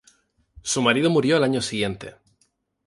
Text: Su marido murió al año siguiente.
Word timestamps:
Su 0.63 0.81
marido 0.81 1.11
murió 1.11 1.37
al 1.37 1.43
año 1.43 1.61
siguiente. 1.61 2.15